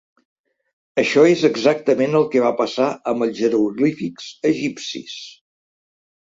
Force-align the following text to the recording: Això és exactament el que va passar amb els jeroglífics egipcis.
Això 1.01 1.25
és 1.33 1.43
exactament 1.49 2.17
el 2.19 2.25
que 2.35 2.41
va 2.45 2.53
passar 2.61 2.87
amb 3.13 3.27
els 3.27 3.37
jeroglífics 3.43 4.31
egipcis. 4.53 5.21